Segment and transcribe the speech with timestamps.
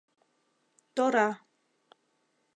[0.95, 1.27] Тора.